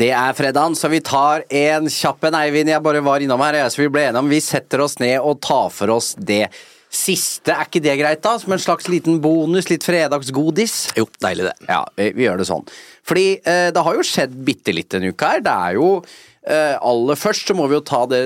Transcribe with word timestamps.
Det 0.00 0.08
er 0.16 0.32
fredagen, 0.32 0.72
så 0.78 0.88
vi 0.88 1.02
tar 1.04 1.42
en 1.52 1.88
kjapp 1.92 2.22
en, 2.24 2.36
Eivind. 2.38 2.70
Jeg 2.72 2.80
bare 2.80 3.02
var 3.04 3.20
innom 3.20 3.42
her, 3.44 3.58
så 3.68 3.82
vi 3.82 3.90
ble 3.92 4.06
enige 4.08 4.22
om 4.22 4.30
vi 4.32 4.38
setter 4.40 4.80
oss 4.80 4.96
ned 5.02 5.18
og 5.18 5.42
tar 5.44 5.66
for 5.76 5.92
oss 5.92 6.14
det 6.16 6.46
siste. 6.88 7.52
Er 7.52 7.68
ikke 7.68 7.82
det 7.84 7.98
greit, 8.00 8.22
da? 8.24 8.32
Som 8.40 8.54
en 8.56 8.62
slags 8.62 8.88
liten 8.88 9.20
bonus? 9.20 9.68
Litt 9.68 9.84
fredagsgodis? 9.84 10.78
Jo, 10.96 11.04
deilig 11.20 11.50
det. 11.50 11.54
Ja, 11.68 11.82
vi, 12.00 12.08
vi 12.16 12.24
gjør 12.24 12.40
det 12.40 12.48
sånn. 12.48 12.64
Fordi 13.10 13.26
eh, 13.44 13.68
det 13.76 13.84
har 13.84 13.98
jo 13.98 14.06
skjedd 14.06 14.40
bitte 14.48 14.72
litt 14.72 14.88
denne 14.96 15.12
uka 15.12 15.34
her. 15.34 15.44
Det 15.44 15.58
er 15.68 15.76
jo 15.76 15.90
Aller 16.82 17.18
først 17.20 17.48
så 17.50 17.54
må 17.56 17.66
vi 17.70 17.76
jo 17.78 17.82
ta 17.86 18.02
det 18.10 18.20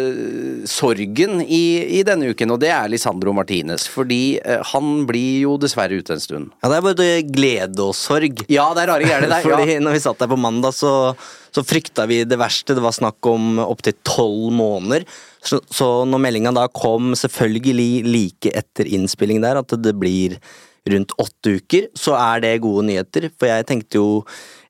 sorgen 0.70 1.41
i, 1.44 1.64
i 1.98 2.03
denne 2.06 2.31
uken, 2.33 2.55
og 2.55 2.61
det 2.62 2.70
er 2.72 2.89
Lisandro 2.92 3.34
Martinez. 3.36 3.86
Fordi 3.91 4.39
eh, 4.41 4.62
han 4.72 5.05
blir 5.08 5.44
jo 5.44 5.56
dessverre 5.61 5.98
ute 6.00 6.16
en 6.16 6.22
stund. 6.22 6.50
Ja, 6.62 6.70
Det 6.72 6.78
er 6.78 6.86
både 6.89 7.08
glede 7.28 7.84
og 7.89 7.94
sorg. 7.98 8.44
Ja, 8.53 8.69
det 8.77 8.84
er 8.84 8.92
rare 8.94 9.06
greier, 9.06 9.25
det 9.27 9.33
der. 9.34 9.44
Fordi 9.47 9.77
Ja. 9.77 9.81
når 9.84 9.97
vi 9.98 10.03
satt 10.06 10.20
der 10.22 10.31
på 10.31 10.39
mandag, 10.41 10.75
så, 10.77 10.92
så 11.55 11.64
frykta 11.66 12.06
vi 12.11 12.22
det 12.25 12.39
verste. 12.41 12.75
Det 12.77 12.84
var 12.84 12.97
snakk 12.97 13.31
om 13.31 13.58
opptil 13.64 13.97
tolv 14.06 14.53
måneder. 14.56 15.05
Så, 15.44 15.61
så 15.69 15.91
når 16.09 16.22
meldinga 16.25 16.55
da 16.56 16.69
kom, 16.72 17.12
selvfølgelig 17.19 17.88
like 18.09 18.53
etter 18.56 18.88
innspilling 18.88 19.42
der, 19.44 19.61
at 19.61 19.75
det 19.84 19.92
blir 20.00 20.38
rundt 20.90 21.14
åtte 21.20 21.56
uker, 21.58 21.88
så 21.96 22.16
er 22.18 22.42
det 22.44 22.60
gode 22.64 22.84
nyheter. 22.88 23.30
For 23.38 23.48
jeg 23.48 23.66
tenkte 23.68 24.00
jo 24.00 24.08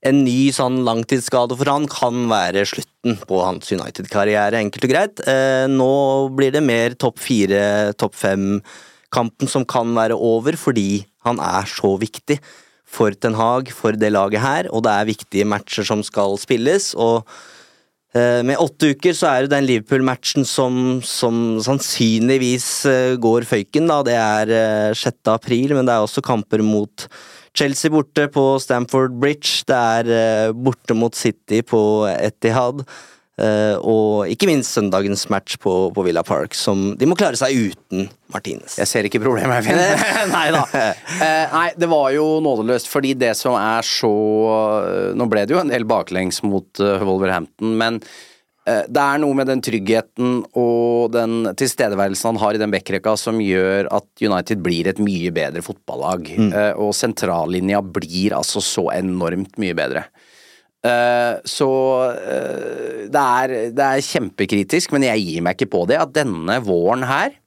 en 0.04 0.20
ny 0.26 0.52
sånn 0.54 0.82
langtidsskade 0.86 1.56
for 1.58 1.70
han 1.72 1.88
kan 1.90 2.26
være 2.30 2.66
slutten 2.68 3.16
på 3.24 3.40
hans 3.42 3.72
United-karriere, 3.74 4.60
enkelt 4.60 4.86
og 4.86 4.92
greit. 4.92 5.24
Eh, 5.30 5.64
nå 5.70 5.94
blir 6.36 6.54
det 6.54 6.64
mer 6.64 6.94
topp 7.00 7.18
fire, 7.24 7.94
topp 7.98 8.18
fem-kampen 8.20 9.50
som 9.50 9.66
kan 9.66 9.94
være 9.96 10.18
over, 10.18 10.58
fordi 10.60 11.04
han 11.26 11.40
er 11.42 11.66
så 11.70 11.96
viktig 12.00 12.38
for 12.94 13.16
Ten 13.16 13.34
Hag, 13.34 13.72
for 13.74 13.96
det 13.98 14.12
laget 14.12 14.44
her, 14.44 14.70
og 14.70 14.84
det 14.86 14.92
er 14.92 15.10
viktige 15.10 15.48
matcher 15.48 15.86
som 15.88 16.04
skal 16.06 16.38
spilles. 16.38 16.92
og 16.94 17.26
med 18.14 18.60
åtte 18.62 18.92
uker 18.94 19.14
så 19.16 19.26
er 19.26 19.44
det 19.44 19.50
den 19.56 19.66
Liverpool-matchen 19.66 20.44
som, 20.46 21.00
som 21.02 21.58
sannsynligvis 21.64 22.66
eh, 22.86 23.14
går 23.18 23.46
føyken. 23.48 23.88
da, 23.90 23.96
Det 24.06 24.14
er 24.14 24.52
eh, 24.54 24.94
6. 24.94 25.32
april, 25.32 25.74
men 25.74 25.88
det 25.88 25.96
er 25.96 26.04
også 26.04 26.22
kamper 26.22 26.62
mot 26.62 27.08
Chelsea 27.54 27.90
borte 27.90 28.28
på 28.30 28.44
Stamford 28.62 29.18
Bridge. 29.18 29.64
Det 29.66 29.80
er 29.98 30.12
eh, 30.14 30.52
borte 30.54 30.94
mot 30.94 31.14
City 31.14 31.62
på 31.66 31.80
Etihad. 32.14 32.84
Eh, 33.40 33.76
og 33.80 34.30
ikke 34.30 34.48
minst 34.50 34.76
søndagens 34.76 35.26
match 35.32 35.58
på, 35.62 35.72
på 35.94 36.04
Villa 36.06 36.22
Park, 36.26 36.54
som 36.58 36.92
de 36.98 37.08
må 37.08 37.16
klare 37.18 37.38
seg 37.38 37.70
uten 37.70 38.08
Martinez. 38.34 38.78
Jeg 38.80 38.90
ser 38.90 39.08
ikke 39.08 39.22
problemet, 39.22 39.62
Eivind. 39.62 39.80
nei 40.34 40.46
da. 40.54 40.64
Eh, 40.74 41.54
nei, 41.54 41.66
det 41.78 41.88
var 41.90 42.10
jo 42.16 42.26
nådeløst, 42.44 42.90
fordi 42.90 43.14
det 43.18 43.34
som 43.38 43.56
er 43.58 43.86
så 43.86 44.12
Nå 45.14 45.26
ble 45.30 45.44
det 45.46 45.54
jo 45.54 45.60
en 45.62 45.72
del 45.72 45.86
baklengs 45.88 46.42
mot 46.46 46.82
eh, 46.82 47.02
Wolverhampton, 47.04 47.74
men 47.78 48.00
eh, 48.66 48.84
det 48.88 49.02
er 49.02 49.22
noe 49.22 49.36
med 49.38 49.48
den 49.50 49.62
tryggheten 49.64 50.40
og 50.58 51.14
den 51.14 51.50
tilstedeværelsen 51.58 52.32
han 52.32 52.42
har 52.42 52.56
i 52.56 52.62
den 52.62 52.74
backrekka 52.74 53.14
som 53.20 53.40
gjør 53.42 53.90
at 53.94 54.08
United 54.22 54.62
blir 54.64 54.90
et 54.90 55.02
mye 55.02 55.32
bedre 55.34 55.62
fotballag. 55.64 56.30
Mm. 56.34 56.52
og 56.80 56.94
sentrallinja 56.96 57.82
blir 57.84 58.36
altså 58.36 58.62
så 58.64 58.88
enormt 58.96 59.58
mye 59.62 59.76
bedre. 59.78 60.06
Eh, 60.84 61.36
så 61.48 61.70
eh, 62.12 63.06
det, 63.08 63.22
er, 63.22 63.54
det 63.72 63.86
er 63.86 64.04
kjempekritisk, 64.04 64.92
men 64.94 65.08
jeg 65.08 65.24
gir 65.24 65.46
meg 65.46 65.56
ikke 65.56 65.72
på 65.78 65.86
det. 65.88 66.02
At 66.02 66.12
denne 66.16 66.60
våren 66.64 67.06
her 67.08 67.40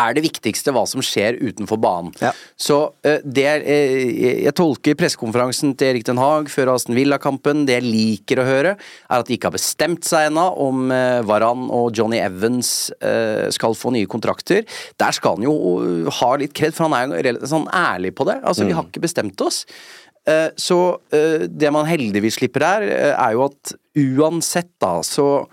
er 0.00 0.14
det 0.16 0.24
viktigste 0.24 0.72
hva 0.74 0.82
som 0.88 1.02
skjer 1.04 1.36
utenfor 1.38 1.78
banen. 1.80 2.10
Ja. 2.18 2.32
Så 2.58 2.78
eh, 3.06 3.20
det 3.22 3.44
Jeg 3.62 4.54
tolker 4.58 4.96
pressekonferansen 4.98 5.76
til 5.78 5.92
Erik 5.92 6.06
Den 6.08 6.18
Haag 6.18 6.50
før 6.50 6.72
Aston 6.74 6.96
Villa-kampen. 6.98 7.62
Det 7.68 7.76
jeg 7.76 7.86
liker 7.86 8.42
å 8.42 8.48
høre, 8.48 8.72
er 8.74 9.20
at 9.20 9.28
de 9.28 9.36
ikke 9.36 9.52
har 9.52 9.58
bestemt 9.58 10.08
seg 10.08 10.32
ennå 10.32 10.48
om 10.64 10.90
Varan 11.28 11.68
og 11.70 11.94
Johnny 11.94 12.18
Evans 12.24 12.72
skal 13.54 13.76
få 13.78 13.92
nye 13.94 14.08
kontrakter. 14.10 14.66
Der 14.98 15.14
skal 15.14 15.36
han 15.36 15.46
jo 15.46 16.10
ha 16.18 16.32
litt 16.40 16.56
kred, 16.56 16.74
for 16.74 16.88
han 16.88 17.14
er 17.14 17.30
jo 17.30 17.52
sånn 17.52 17.70
ærlig 17.70 18.16
på 18.18 18.26
det. 18.26 18.40
Altså, 18.42 18.66
Vi 18.66 18.74
har 18.74 18.88
ikke 18.88 19.04
bestemt 19.06 19.46
oss. 19.46 19.62
Eh, 20.26 20.48
Så 20.56 20.80
eh, 21.14 21.46
det 21.46 21.70
man 21.74 21.86
heldigvis 21.86 22.40
slipper 22.40 22.66
her, 22.66 22.82
eh, 22.82 23.14
er 23.14 23.36
jo 23.36 23.46
at 23.46 23.76
uansett, 23.96 24.72
da, 24.82 24.98
så 25.06 25.46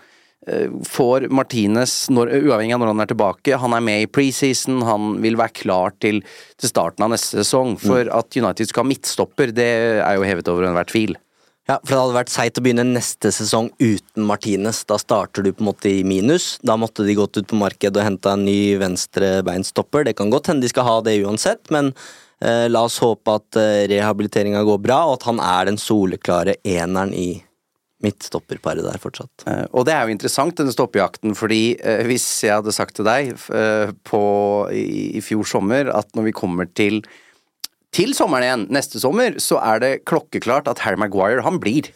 får 0.44 1.29
Martinez, 1.31 2.09
når, 2.11 2.34
uavhengig 2.44 2.73
av 2.75 2.81
når 2.81 2.89
han 2.89 3.00
er 3.00 3.09
tilbake, 3.13 3.59
han 3.61 3.72
er 3.78 3.84
med 3.88 4.01
i 4.03 4.09
preseason, 4.11 4.81
han 4.84 5.13
vil 5.23 5.38
være 5.39 5.56
klar 5.56 5.94
til, 6.03 6.19
til 6.59 6.67
starten 6.67 7.06
av 7.06 7.13
neste 7.13 7.38
sesong. 7.39 7.78
For 7.79 8.09
at 8.11 8.35
United 8.35 8.67
skal 8.67 8.84
ha 8.84 8.89
midtstopper, 8.89 9.53
det 9.56 9.69
er 10.03 10.17
jo 10.17 10.25
hevet 10.28 10.50
over 10.51 10.67
enhver 10.67 10.90
tvil. 10.91 11.16
Ja, 11.63 11.78
for 11.79 11.94
det 11.94 12.01
hadde 12.01 12.17
vært 12.17 12.34
seigt 12.34 12.59
å 12.59 12.66
begynne 12.66 12.84
neste 12.90 13.31
sesong 13.31 13.69
uten 13.79 14.28
Martinez. 14.28 14.81
Da 14.90 14.97
starter 15.00 15.45
du 15.45 15.53
på 15.53 15.63
en 15.63 15.69
måte 15.69 15.88
i 15.94 16.03
minus. 16.03 16.57
Da 16.59 16.75
måtte 16.75 17.07
de 17.07 17.16
gått 17.16 17.40
ut 17.40 17.47
på 17.47 17.61
markedet 17.61 18.01
og 18.01 18.09
henta 18.09 18.35
en 18.35 18.44
ny 18.44 18.75
venstrebeinstopper. 18.84 20.09
Det 20.09 20.17
kan 20.19 20.34
godt 20.34 20.51
hende 20.51 20.67
de 20.67 20.73
skal 20.73 20.90
ha 20.90 20.97
det 21.07 21.22
uansett, 21.23 21.72
men 21.72 21.94
la 22.71 22.83
oss 22.87 22.99
håpe 23.03 23.37
at 23.39 23.59
eh, 23.61 23.85
rehabiliteringa 23.91 24.63
går 24.67 24.79
bra, 24.83 25.01
og 25.07 25.19
at 25.19 25.27
han 25.29 25.41
er 25.43 25.69
den 25.71 25.79
soleklare 25.81 26.57
eneren 26.67 27.13
i 27.15 27.27
midtstopperparet 28.03 28.83
der 28.83 28.99
fortsatt. 28.99 29.45
Eh, 29.47 29.65
Og 29.71 29.85
det 29.87 29.93
er 29.95 30.07
jo 30.07 30.15
interessant, 30.15 30.57
denne 30.59 30.73
stoppejakten, 30.75 31.35
fordi 31.39 31.77
eh, 31.79 32.03
hvis 32.09 32.25
jeg 32.43 32.57
hadde 32.59 32.73
sagt 32.75 32.97
til 32.99 33.07
deg 33.07 33.31
eh, 33.55 33.93
på, 34.07 34.23
i, 34.75 35.13
i 35.19 35.23
fjor 35.23 35.47
sommer 35.47 35.91
at 35.93 36.11
når 36.17 36.29
vi 36.29 36.35
kommer 36.43 36.67
til 36.75 37.03
til 37.93 38.15
sommeren 38.17 38.41
igjen, 38.41 38.61
neste 38.73 38.97
sommer, 38.97 39.35
så 39.37 39.59
er 39.61 39.81
det 39.83 39.89
klokkeklart 40.09 40.65
at 40.71 40.79
Harry 40.81 40.97
Maguire, 40.97 41.43
han 41.45 41.59
blir. 41.61 41.91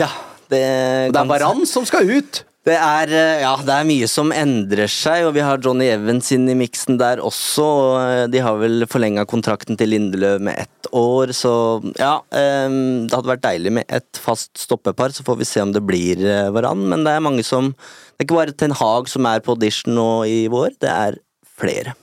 Ja, 0.00 0.08
det, 0.48 0.62
Og 1.10 1.12
det 1.12 1.20
er 1.20 1.28
Varan 1.28 1.66
som 1.68 1.84
skal 1.84 2.08
ut! 2.08 2.40
Det 2.66 2.74
er, 2.74 3.10
eh, 3.14 3.40
ja, 3.44 3.52
det 3.62 3.70
er 3.70 3.86
mye 3.86 4.06
som 4.10 4.32
endrer 4.34 4.90
seg, 4.90 5.28
og 5.28 5.36
vi 5.36 5.42
har 5.46 5.60
Johnny 5.62 5.86
Evans 5.86 6.32
inn 6.34 6.48
i 6.50 6.56
miksen 6.58 6.96
der 6.98 7.20
også. 7.22 7.62
og 7.62 8.30
De 8.32 8.40
har 8.42 8.56
vel 8.58 8.82
forlenga 8.90 9.22
kontrakten 9.22 9.78
til 9.78 9.92
Lindeløv 9.92 10.40
med 10.42 10.58
ett 10.64 10.88
år, 10.90 11.30
så 11.30 11.78
ja. 11.94 12.16
eh, 12.34 12.66
Det 13.06 13.14
hadde 13.14 13.30
vært 13.30 13.44
deilig 13.44 13.72
med 13.78 13.86
et 13.86 14.18
fast 14.18 14.50
stoppepar, 14.58 15.14
så 15.14 15.22
får 15.22 15.38
vi 15.38 15.46
se 15.46 15.62
om 15.62 15.70
det 15.76 15.84
blir 15.86 16.18
eh, 16.26 16.50
Varan. 16.50 16.82
Men 16.90 17.04
det 17.06 17.12
er 17.14 17.22
mange 17.22 17.44
som 17.46 17.70
Det 17.70 18.24
er 18.24 18.26
ikke 18.26 18.40
bare 18.40 18.56
Ten 18.58 18.74
Hag 18.74 19.12
som 19.14 19.30
er 19.30 19.44
på 19.46 19.54
audition 19.54 19.94
nå 19.94 20.10
i 20.26 20.40
vår, 20.50 20.74
det 20.82 20.90
er 20.90 21.20
flere. 21.46 21.94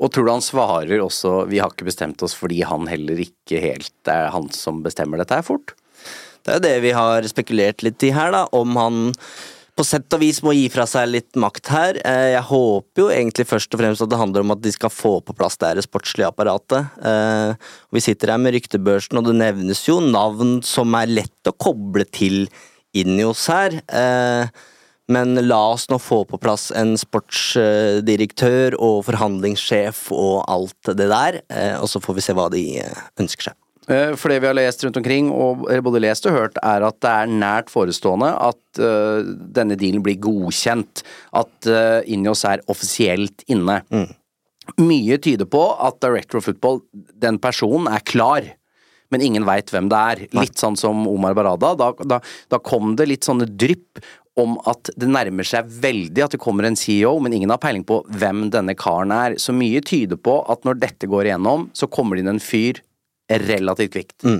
Og 0.00 0.10
tror 0.10 0.26
du 0.26 0.32
han 0.32 0.42
svarer 0.42 0.98
også 0.98 1.46
'vi 1.46 1.60
har 1.60 1.70
ikke 1.70 1.86
bestemt 1.86 2.24
oss' 2.26 2.34
fordi 2.34 2.64
han 2.66 2.88
heller 2.88 3.20
ikke 3.22 3.60
helt 3.60 4.08
er 4.08 4.30
han 4.32 4.50
som 4.50 4.82
bestemmer 4.82 5.18
dette 5.18 5.36
her 5.36 5.46
fort? 5.46 5.76
Det 6.42 6.50
er 6.50 6.58
jo 6.58 6.66
det 6.66 6.82
vi 6.82 6.90
har 6.96 7.22
spekulert 7.28 7.82
litt 7.84 8.02
i 8.02 8.10
her, 8.10 8.32
da, 8.32 8.48
om 8.50 8.74
han 8.74 9.12
på 9.80 9.86
sett 9.88 10.12
og 10.12 10.20
vis 10.20 10.42
må 10.44 10.52
gi 10.52 10.66
fra 10.72 10.84
seg 10.88 11.08
litt 11.08 11.38
makt 11.40 11.70
her. 11.72 11.98
Eh, 12.04 12.32
Jeg 12.34 12.44
håper 12.50 13.00
jo 13.00 13.08
egentlig 13.08 13.46
først 13.48 13.72
og 13.72 13.80
fremst 13.80 14.04
at 14.04 14.10
det 14.12 14.18
handler 14.20 14.44
om 14.44 14.52
at 14.52 14.60
de 14.60 14.72
skal 14.74 14.92
få 14.92 15.12
på 15.24 15.36
plass 15.36 15.56
det 15.56 15.70
her 15.70 15.80
sportslige 15.86 16.28
apparatet. 16.28 16.90
Eh, 17.00 17.54
Vi 17.90 18.00
sitter 18.04 18.34
her 18.34 18.38
med 18.38 18.54
ryktebørsen, 18.54 19.16
og 19.16 19.24
det 19.24 19.38
nevnes 19.40 19.80
jo 19.88 20.00
navn 20.04 20.60
som 20.62 20.92
er 20.94 21.06
lett 21.08 21.48
å 21.48 21.56
koble 21.56 22.04
til 22.04 22.48
Inios 22.92 23.46
her. 23.48 23.80
Eh, 23.88 24.46
Men 25.10 25.34
la 25.48 25.72
oss 25.72 25.88
nå 25.88 25.98
få 25.98 26.24
på 26.24 26.38
plass 26.38 26.70
en 26.70 26.94
sportsdirektør 26.94 28.76
og 28.78 29.06
forhandlingssjef 29.08 30.12
og 30.12 30.44
alt 30.46 30.94
det 30.94 31.08
der, 31.10 31.40
og 31.80 31.88
så 31.90 31.98
får 31.98 32.14
vi 32.14 32.20
se 32.20 32.32
hva 32.32 32.46
de 32.48 32.62
ønsker 33.18 33.50
seg. 33.50 33.56
Eh, 33.90 34.14
For 34.14 34.30
det 34.30 34.40
vi 34.42 34.48
har 34.50 34.56
lest 34.56 34.84
rundt 34.84 35.00
omkring, 35.00 35.30
og 35.34 35.66
både 35.84 36.02
lest 36.04 36.28
og 36.30 36.36
hørt, 36.36 36.60
er 36.62 36.86
at 36.86 37.00
det 37.02 37.10
er 37.10 37.32
nært 37.32 37.72
forestående 37.72 38.30
at 38.50 38.80
eh, 38.80 39.32
denne 39.58 39.78
dealen 39.80 40.04
blir 40.06 40.20
godkjent. 40.22 41.02
At 41.36 41.70
uh, 41.70 42.00
Injos 42.10 42.44
er 42.48 42.62
offisielt 42.70 43.44
inne. 43.50 43.80
Mye 44.78 45.18
tyder 45.22 45.48
på 45.50 45.64
at 45.82 45.98
Director 46.02 46.38
of 46.38 46.46
Football, 46.46 46.82
den 46.92 47.40
personen, 47.42 47.90
er 47.90 48.04
klar. 48.06 48.46
Men 49.10 49.24
ingen 49.26 49.46
veit 49.46 49.72
hvem 49.72 49.88
det 49.90 50.00
er. 50.12 50.24
Litt 50.38 50.60
sånn 50.60 50.78
som 50.78 51.02
Omar 51.10 51.34
Barada. 51.34 51.72
Da, 51.78 51.90
da, 52.06 52.20
da 52.22 52.60
kom 52.62 52.94
det 52.98 53.08
litt 53.10 53.26
sånne 53.26 53.48
drypp 53.50 53.98
om 54.38 54.54
at 54.70 54.92
det 54.96 55.08
nærmer 55.10 55.44
seg 55.44 55.66
veldig 55.82 56.22
at 56.22 56.36
det 56.36 56.40
kommer 56.40 56.68
en 56.68 56.78
CEO, 56.78 57.16
men 57.20 57.34
ingen 57.34 57.50
har 57.50 57.58
peiling 57.60 57.82
på 57.86 57.98
hvem 58.14 58.46
denne 58.54 58.76
karen 58.78 59.10
er. 59.14 59.34
Så 59.42 59.54
mye 59.56 59.82
tyder 59.82 60.20
på 60.20 60.38
at 60.52 60.62
når 60.68 60.78
dette 60.84 61.10
går 61.10 61.26
igjennom, 61.26 61.66
så 61.74 61.90
kommer 61.90 62.16
det 62.16 62.24
inn 62.24 62.36
en 62.36 62.44
fyr 62.44 62.78
relativt 63.30 63.94
kvikt. 63.94 64.30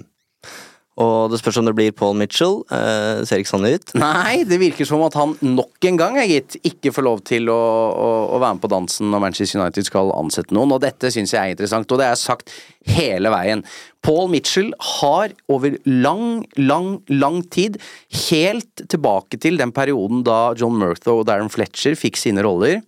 Og 1.00 1.30
det 1.32 1.38
spørs 1.40 1.56
om 1.60 1.68
det 1.68 1.72
blir 1.78 1.94
Paul 1.96 2.16
Mitchell. 2.18 2.58
Eh, 2.74 3.22
ser 3.24 3.40
ikke 3.40 3.52
sånn 3.52 3.68
ut. 3.70 3.92
Nei, 4.02 4.42
det 4.48 4.58
virker 4.60 4.88
som 4.88 5.00
at 5.06 5.16
han 5.16 5.32
nok 5.44 5.86
en 5.88 6.00
gang, 6.00 6.18
gitt, 6.28 6.58
ikke 6.66 6.92
får 6.92 7.06
lov 7.06 7.22
til 7.28 7.48
å, 7.52 7.56
å, 7.56 8.08
å 8.36 8.40
være 8.42 8.58
med 8.58 8.64
på 8.64 8.72
dansen 8.72 9.08
når 9.12 9.22
Manchester 9.24 9.62
United 9.62 9.88
skal 9.88 10.12
ansette 10.16 10.56
noen, 10.56 10.74
og 10.76 10.82
dette 10.84 11.12
syns 11.14 11.32
jeg 11.32 11.40
er 11.40 11.54
interessant, 11.54 11.88
og 11.88 12.02
det 12.02 12.10
er 12.10 12.20
sagt 12.20 12.52
hele 12.90 13.32
veien. 13.32 13.64
Paul 14.04 14.28
Mitchell 14.32 14.72
har 14.98 15.32
over 15.52 15.78
lang, 15.88 16.42
lang, 16.60 16.92
lang 17.12 17.40
tid, 17.52 17.78
helt 18.28 18.84
tilbake 18.90 19.40
til 19.40 19.60
den 19.60 19.72
perioden 19.76 20.24
da 20.26 20.50
John 20.58 20.76
Murtho 20.80 21.20
og 21.20 21.26
Darren 21.30 21.52
Fletcher 21.52 21.96
fikk 21.98 22.20
sine 22.20 22.44
roller, 22.44 22.82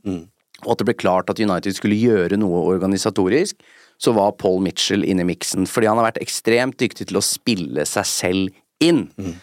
og 0.63 0.75
at 0.75 0.83
det 0.83 0.89
ble 0.91 0.99
klart 0.99 1.33
at 1.33 1.41
United 1.43 1.75
skulle 1.77 1.99
gjøre 1.99 2.39
noe 2.41 2.61
organisatorisk, 2.75 3.57
så 4.03 4.15
var 4.17 4.35
Paul 4.41 4.61
Mitchell 4.65 5.07
inne 5.07 5.23
i 5.23 5.31
miksen. 5.31 5.69
Fordi 5.71 5.89
han 5.91 6.01
har 6.01 6.11
vært 6.11 6.23
ekstremt 6.25 6.79
dyktig 6.81 7.09
til 7.11 7.21
å 7.21 7.25
spille 7.25 7.87
seg 7.89 8.09
selv 8.09 8.63
inn. 8.83 9.07
Mm. 9.15 9.35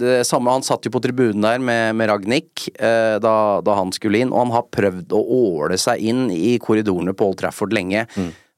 Det 0.00 0.22
samme, 0.24 0.54
Han 0.54 0.64
satt 0.64 0.86
jo 0.86 0.92
på 0.94 1.02
tribunen 1.04 1.44
der 1.44 1.58
med, 1.60 1.96
med 1.98 2.08
Ragnhild 2.08 2.70
eh, 2.80 3.18
da, 3.20 3.60
da 3.60 3.74
han 3.76 3.90
skulle 3.92 4.22
inn, 4.22 4.30
og 4.32 4.46
han 4.46 4.54
har 4.54 4.70
prøvd 4.72 5.12
å 5.12 5.20
åle 5.36 5.76
seg 5.78 6.00
inn 6.00 6.30
i 6.32 6.54
korridorene 6.62 7.12
på 7.12 7.28
Old 7.28 7.42
Trafford 7.42 7.74
lenge. 7.76 8.06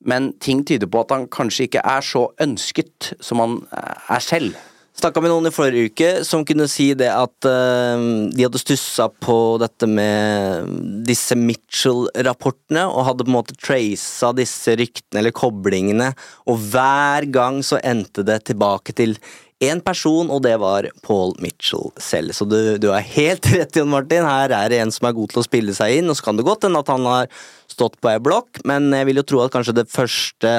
Men 0.06 0.31
ting 0.43 0.62
tyder 0.67 0.87
på 0.87 1.02
at 1.02 1.14
han 1.14 1.26
kanskje 1.26 1.67
ikke 1.67 1.82
er 1.82 2.06
så 2.06 2.29
ønsket 2.43 3.12
som 3.23 3.43
han 3.43 3.58
er 3.73 4.23
selv. 4.23 4.55
Snakka 4.92 5.22
med 5.24 5.32
noen 5.32 5.48
i 5.48 5.52
forrige 5.54 5.88
uke 5.88 6.08
som 6.28 6.42
kunne 6.44 6.66
si 6.68 6.90
det 6.98 7.08
at 7.08 7.46
uh, 7.48 8.28
de 8.28 8.44
hadde 8.44 8.60
stussa 8.60 9.06
på 9.08 9.36
dette 9.62 9.88
med 9.88 10.68
disse 11.08 11.36
Mitchell-rapportene, 11.38 12.84
og 12.90 13.06
hadde 13.08 13.24
på 13.24 13.32
en 13.32 13.38
måte 13.38 13.56
tracet 13.56 14.36
disse 14.36 14.76
ryktene 14.76 15.22
eller 15.22 15.32
koblingene, 15.32 16.10
og 16.44 16.60
hver 16.74 17.28
gang 17.32 17.62
så 17.64 17.80
endte 17.80 18.26
det 18.28 18.42
tilbake 18.50 18.92
til 18.98 19.16
én 19.62 19.80
person, 19.84 20.30
og 20.32 20.42
det 20.44 20.54
var 20.60 20.88
Paul 21.06 21.34
Mitchell 21.42 21.92
selv. 22.02 22.34
Så 22.36 22.46
du, 22.48 22.76
du 22.82 22.88
er 22.90 23.04
helt 23.14 23.46
rett, 23.54 23.78
Jon 23.78 23.90
Martin. 23.92 24.26
Her 24.26 24.54
er 24.56 24.72
det 24.72 24.80
en 24.82 24.92
som 24.94 25.08
er 25.08 25.16
god 25.16 25.32
til 25.32 25.42
å 25.42 25.46
spille 25.46 25.74
seg 25.76 26.00
inn, 26.00 26.10
og 26.10 26.18
så 26.18 26.28
kan 26.28 26.38
det 26.38 26.46
godt 26.48 26.66
hende 26.66 26.82
at 26.82 26.90
han 26.92 27.06
har 27.08 27.30
stått 27.72 27.96
på 28.02 28.10
ei 28.10 28.20
blokk, 28.22 28.60
men 28.68 28.90
jeg 28.92 29.08
vil 29.08 29.22
jo 29.22 29.26
tro 29.28 29.42
at 29.44 29.54
kanskje 29.54 29.78
det 29.78 29.88
første 29.88 30.50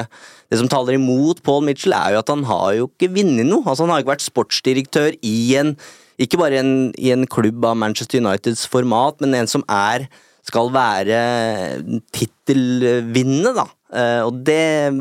Det 0.50 0.58
som 0.60 0.68
taler 0.70 0.96
imot 0.98 1.40
Paul 1.46 1.62
Mitchell, 1.66 1.94
er 1.96 2.14
jo 2.14 2.20
at 2.20 2.30
han 2.30 2.44
har 2.48 2.74
jo 2.78 2.88
ikke 2.90 3.12
vunnet 3.14 3.46
noe. 3.48 3.64
Altså 3.64 3.86
Han 3.86 3.94
har 3.94 4.02
ikke 4.02 4.12
vært 4.12 4.26
sportsdirektør 4.26 5.16
i 5.22 5.38
en 5.58 5.72
Ikke 6.20 6.38
bare 6.38 6.60
en, 6.60 6.92
i 6.98 7.10
en 7.14 7.26
klubb 7.26 7.64
av 7.66 7.78
Manchester 7.78 8.22
Uniteds 8.22 8.66
format, 8.70 9.18
men 9.22 9.34
en 9.34 9.50
som 9.50 9.64
er 9.70 10.08
skal 10.44 10.68
være 10.74 11.18
tittelvinnende, 12.12 13.54
da. 13.56 13.64
Eh, 13.96 14.22
og 14.26 14.42
det 14.44 14.92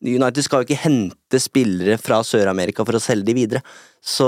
United 0.00 0.44
skal 0.46 0.62
jo 0.62 0.68
ikke 0.68 0.80
hente 0.80 1.40
spillere 1.42 1.98
fra 2.00 2.22
Sør-Amerika 2.24 2.86
for 2.88 2.96
å 2.96 3.02
selge 3.02 3.28
de 3.28 3.34
videre. 3.36 3.60
Så 4.00 4.26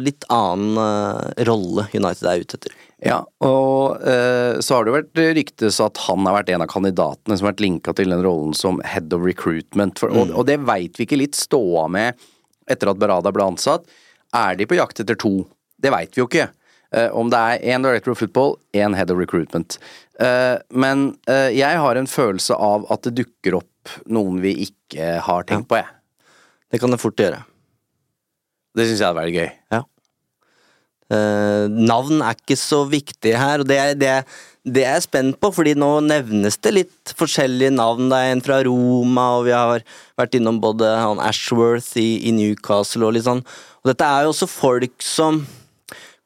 litt 0.00 0.24
annen 0.32 0.78
uh, 0.80 1.44
rolle 1.48 1.84
United 1.92 2.24
er 2.24 2.44
ute 2.44 2.56
etter. 2.56 2.76
Ja, 3.04 3.18
og 3.44 4.00
uh, 4.00 4.56
så 4.64 4.78
har 4.78 4.86
det 4.86 4.94
vært 4.94 5.22
ryktes 5.36 5.80
at 5.84 6.00
han 6.06 6.24
har 6.28 6.38
vært 6.38 6.52
en 6.54 6.64
av 6.64 6.70
kandidatene 6.72 7.36
som 7.36 7.46
har 7.46 7.54
vært 7.54 7.64
linka 7.66 7.94
til 7.96 8.12
den 8.12 8.24
rollen 8.24 8.56
som 8.56 8.80
head 8.84 9.12
of 9.16 9.24
recruitment, 9.26 10.00
for, 10.00 10.12
og, 10.12 10.32
og 10.32 10.48
det 10.48 10.60
veit 10.64 10.96
vi 10.96 11.08
ikke 11.08 11.20
litt 11.20 11.36
ståa 11.36 11.84
med 11.92 12.16
etter 12.70 12.92
at 12.92 13.00
Berada 13.00 13.32
ble 13.34 13.50
ansatt. 13.52 13.84
Er 14.36 14.56
de 14.56 14.68
på 14.68 14.78
jakt 14.78 15.02
etter 15.02 15.18
to? 15.20 15.42
Det 15.80 15.92
veit 15.92 16.16
vi 16.16 16.22
jo 16.22 16.28
ikke. 16.30 16.48
Eh, 16.96 17.10
om 17.14 17.30
det 17.30 17.38
er 17.38 17.74
én 17.74 17.84
director 17.84 18.14
of 18.14 18.18
football, 18.18 18.56
én 18.74 18.96
head 18.98 19.12
of 19.12 19.18
recruitment. 19.18 19.78
Eh, 20.18 20.56
men 20.70 21.12
eh, 21.30 21.50
jeg 21.54 21.78
har 21.78 21.96
en 21.96 22.10
følelse 22.10 22.56
av 22.56 22.88
at 22.90 23.06
det 23.06 23.14
dukker 23.22 23.60
opp 23.60 23.94
noen 24.10 24.40
vi 24.42 24.56
ikke 24.66 25.20
har 25.24 25.46
tenkt 25.48 25.70
på, 25.70 25.78
jeg. 25.78 25.88
Det 26.70 26.82
kan 26.82 26.92
det 26.92 27.00
fort 27.02 27.18
gjøre. 27.18 27.44
Det 28.76 28.86
syns 28.86 29.00
jeg 29.00 29.06
hadde 29.06 29.22
vært 29.22 29.38
gøy. 29.38 29.48
Ja. 29.74 29.84
Uh, 31.10 31.66
navn 31.66 32.20
er 32.22 32.36
ikke 32.38 32.54
så 32.54 32.84
viktig 32.86 33.32
her, 33.34 33.64
og 33.64 33.66
det 33.66 33.78
er, 33.82 33.96
det, 33.98 34.10
det 34.62 34.84
er 34.84 34.92
jeg 34.94 35.06
spent 35.08 35.40
på, 35.42 35.48
fordi 35.56 35.72
nå 35.74 35.88
nevnes 36.06 36.54
det 36.62 36.70
litt 36.76 37.14
forskjellige 37.18 37.72
navn. 37.74 38.06
Det 38.12 38.20
er 38.20 38.34
en 38.36 38.42
fra 38.46 38.60
Roma, 38.62 39.24
og 39.40 39.48
vi 39.48 39.56
har 39.56 39.82
vært 40.20 40.36
innom 40.38 40.60
både 40.62 40.92
han 41.00 41.22
Ashworth 41.26 41.98
i, 41.98 42.20
i 42.30 42.34
Newcastle 42.36 43.08
og 43.08 43.16
litt 43.16 43.26
sånn. 43.26 43.42
Og 43.82 43.90
dette 43.90 44.06
er 44.06 44.28
jo 44.28 44.30
også 44.36 44.46
folk 44.52 45.02
som 45.02 45.42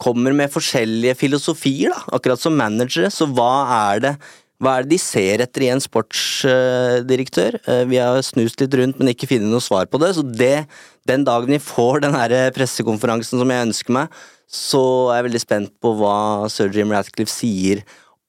kommer 0.04 0.36
med 0.36 0.52
forskjellige 0.52 1.16
filosofier, 1.24 1.94
da, 1.94 2.16
akkurat 2.18 2.40
som 2.40 2.56
managere, 2.58 3.10
så 3.12 3.28
hva 3.30 3.52
er 3.90 4.04
det 4.04 4.16
hva 4.62 4.78
er 4.78 4.86
det 4.86 4.94
de 4.94 5.00
ser 5.02 5.42
etter 5.42 5.64
i 5.66 5.70
en 5.72 5.82
sportsdirektør? 5.82 7.58
Eh, 7.66 7.82
Vi 7.90 7.98
har 7.98 8.22
snust 8.22 8.62
litt 8.62 8.76
rundt, 8.78 9.00
men 9.00 9.10
ikke 9.10 9.28
funnet 9.28 9.50
noe 9.50 9.60
svar 9.60 9.88
på 9.90 9.98
det. 10.00 10.14
Så 10.16 10.22
det, 10.24 10.66
den 11.04 11.26
dagen 11.26 11.50
vi 11.50 11.58
får 11.58 12.04
den 12.06 12.14
her 12.14 12.32
pressekonferansen 12.54 13.42
som 13.42 13.50
jeg 13.50 13.66
ønsker 13.68 13.92
meg, 13.98 14.22
så 14.48 15.10
er 15.10 15.18
jeg 15.18 15.28
veldig 15.28 15.42
spent 15.42 15.74
på 15.82 15.92
hva 15.98 16.48
sir 16.52 16.70
Jim 16.72 16.94
Ratcliffe 16.94 17.32
sier 17.34 17.82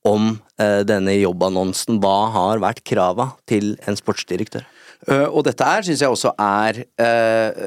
om 0.06 0.36
eh, 0.60 0.82
denne 0.88 1.14
jobbannonsen. 1.18 2.02
Hva 2.02 2.32
har 2.34 2.64
vært 2.64 2.84
krava 2.84 3.32
til 3.50 3.76
en 3.86 3.98
sportsdirektør? 3.98 4.66
Uh, 5.06 5.28
og 5.30 5.44
dette 5.46 5.66
her 5.68 5.86
syns 5.86 6.02
jeg 6.02 6.12
også 6.12 6.32
er 6.42 6.80
uh, 6.82 7.66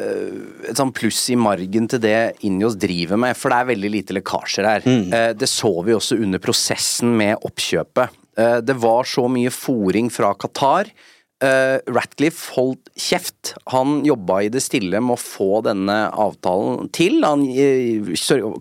et 0.69 0.79
sånn 0.79 0.95
pluss 0.97 1.21
i 1.31 1.37
margen 1.39 1.87
til 1.91 2.03
det 2.03 2.17
Injos 2.47 2.79
driver 2.81 3.21
med, 3.21 3.39
for 3.39 3.55
det 3.55 3.61
er 3.61 3.69
veldig 3.73 3.93
lite 3.95 4.17
lekkasjer 4.17 4.67
her. 4.67 4.89
Uh, 4.89 5.31
det 5.39 5.51
så 5.51 5.71
vi 5.87 5.95
også 5.95 6.19
under 6.19 6.43
prosessen 6.43 7.15
med 7.21 7.39
oppkjøpet. 7.47 8.19
Uh, 8.39 8.59
det 8.63 8.79
var 8.83 9.07
så 9.09 9.29
mye 9.31 9.53
fòring 9.55 10.11
fra 10.15 10.35
Qatar. 10.39 10.91
Uh, 11.39 11.79
Ratcliffe 11.95 12.51
holdt 12.57 12.89
kjeft. 12.99 13.53
Han 13.71 14.01
jobba 14.07 14.41
i 14.43 14.51
det 14.51 14.63
stille 14.65 14.99
med 14.99 15.15
å 15.15 15.21
få 15.23 15.61
denne 15.63 15.99
avtalen 16.11 16.91
til. 16.95 17.21
Han 17.23 17.47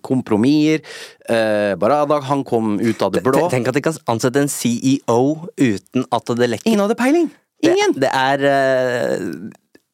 kompromisser. 0.06 0.86
Uh, 1.26 1.74
Barada, 1.82 2.22
han 2.30 2.46
kom 2.46 2.78
ut 2.78 3.02
av 3.02 3.16
det 3.16 3.26
blå. 3.26 3.48
Tenk 3.50 3.72
at 3.72 3.80
de 3.80 3.86
kan 3.90 3.98
ansette 4.14 4.46
en 4.46 4.54
CEO 4.54 5.50
uten 5.58 6.06
at 6.14 6.38
det 6.38 6.54
lekker. 6.54 6.70
Ingen 6.70 6.86
hadde 6.86 7.02
peiling! 7.02 7.34
Ingen! 7.66 7.96
Det, 7.98 8.06
det 8.06 8.12
er 8.14 8.44
eh, 8.52 9.24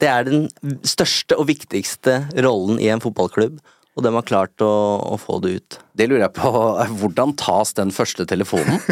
Det 0.04 0.10
er 0.12 0.28
den 0.28 0.50
største 0.84 1.38
og 1.40 1.48
viktigste 1.48 2.18
rollen 2.44 2.82
i 2.82 2.90
en 2.92 3.00
fotballklubb, 3.04 3.62
og 3.96 4.04
de 4.04 4.12
har 4.12 4.26
klart 4.28 4.64
å, 4.66 4.72
å 5.14 5.20
få 5.22 5.38
det 5.44 5.58
ut. 5.60 5.78
Det 5.96 6.10
lurer 6.10 6.26
jeg 6.26 6.36
på. 6.40 6.52
Hvordan 7.00 7.36
tas 7.40 7.72
den 7.78 7.94
første 7.96 8.26
telefonen? 8.28 8.82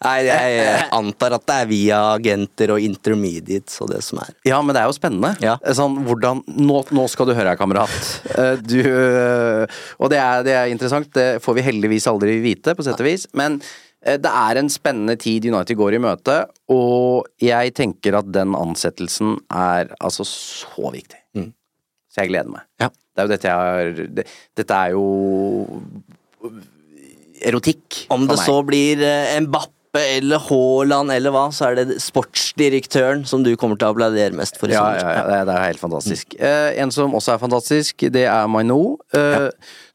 Nei, 0.00 0.22
jeg 0.24 0.84
antar 0.96 1.34
at 1.36 1.42
det 1.44 1.56
er 1.60 1.66
via 1.68 1.96
agenter 2.14 2.70
og 2.72 2.80
intermediates 2.80 3.74
og 3.84 3.90
det 3.92 3.98
som 4.06 4.22
er. 4.22 4.30
Ja, 4.48 4.62
men 4.64 4.72
det 4.72 4.80
er 4.80 4.88
jo 4.88 4.94
spennende. 4.96 5.34
Ja. 5.44 5.58
Sånn, 5.76 5.98
hvordan, 6.06 6.40
nå, 6.56 6.78
nå 6.96 7.04
skal 7.12 7.28
du 7.28 7.34
høre 7.36 7.52
her, 7.52 7.58
kamerat. 7.60 7.92
Eh, 8.32 8.54
Du, 8.64 8.78
eh, 8.80 9.82
og 10.00 10.08
det 10.08 10.22
er, 10.22 10.40
det 10.46 10.54
er 10.56 10.72
interessant, 10.72 11.12
det 11.12 11.28
får 11.44 11.58
vi 11.58 11.66
heldigvis 11.68 12.08
aldri 12.08 12.38
vite, 12.40 12.72
på 12.78 12.86
sett 12.86 12.96
og 13.04 13.10
vis. 13.10 13.28
Men 13.36 13.60
det 14.00 14.30
er 14.32 14.56
en 14.56 14.70
spennende 14.72 15.16
tid 15.20 15.44
United 15.50 15.76
går 15.76 15.98
i 15.98 16.00
møte, 16.00 16.36
og 16.72 17.26
jeg 17.42 17.74
tenker 17.76 18.16
at 18.16 18.30
den 18.32 18.54
ansettelsen 18.56 19.34
er 19.52 19.92
altså 20.00 20.24
så 20.24 20.92
viktig. 20.94 21.18
Så 22.10 22.24
jeg 22.24 22.32
gleder 22.32 22.50
meg. 22.50 22.66
Ja. 22.82 22.90
Det 22.90 23.22
er 23.22 23.26
jo 23.26 23.32
dette 23.32 23.50
jeg 23.50 23.58
har 23.60 24.00
det, 24.16 24.24
Dette 24.58 24.76
er 24.76 24.92
jo 24.94 25.04
erotikk 27.50 28.04
Om 28.14 28.28
det 28.30 28.36
så 28.38 28.54
blir 28.66 29.02
eh, 29.02 29.32
Mbappe 29.90 30.06
eller 30.16 30.38
Haaland 30.38 31.10
eller 31.10 31.32
hva, 31.34 31.48
så 31.52 31.66
er 31.70 31.74
det 31.80 31.96
sportsdirektøren 32.00 33.24
som 33.26 33.42
du 33.42 33.56
kommer 33.58 33.76
til 33.76 33.88
å 33.88 33.90
applaudere 33.94 34.36
mest 34.38 34.56
for 34.56 34.68
i 34.70 34.72
Ja, 34.72 34.84
sommer. 34.84 35.00
ja, 35.00 35.38
ja, 35.40 35.44
det 35.44 35.54
er, 35.54 35.64
helt 35.66 35.80
fantastisk. 35.80 36.34
Eh, 36.38 36.78
en 36.80 36.90
som 36.92 37.12
også 37.12 37.34
er 37.34 37.38
fantastisk, 37.42 38.04
det 38.12 38.24
er 38.30 38.46
Maino. 38.46 38.98
Eh, 39.12 39.50